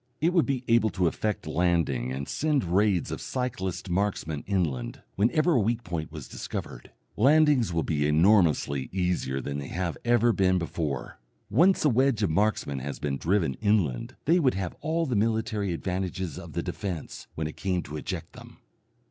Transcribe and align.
It 0.19 0.33
would 0.33 0.47
be 0.47 0.63
able 0.67 0.89
to 0.97 1.05
effect 1.05 1.45
landing 1.45 2.11
and 2.11 2.27
send 2.27 2.63
raids 2.63 3.11
of 3.11 3.21
cyclist 3.21 3.87
marksmen 3.87 4.43
inland, 4.47 5.03
whenever 5.15 5.51
a 5.51 5.59
weak 5.59 5.83
point 5.83 6.11
was 6.11 6.27
discovered. 6.27 6.89
Landings 7.15 7.71
will 7.71 7.83
be 7.83 8.07
enormously 8.07 8.89
easier 8.91 9.39
than 9.41 9.59
they 9.59 9.67
have 9.67 9.99
ever 10.03 10.33
been 10.33 10.57
before. 10.57 11.19
Once 11.51 11.85
a 11.85 11.89
wedge 11.89 12.23
of 12.23 12.31
marksmen 12.31 12.79
has 12.79 12.97
been 12.97 13.17
driven 13.19 13.53
inland 13.61 14.15
they 14.25 14.39
would 14.39 14.55
have 14.55 14.73
all 14.81 15.05
the 15.05 15.15
military 15.15 15.71
advantages 15.71 16.39
of 16.39 16.53
the 16.53 16.63
defence 16.63 17.27
when 17.35 17.45
it 17.45 17.55
came 17.55 17.83
to 17.83 17.95
eject 17.95 18.33
them. 18.33 18.57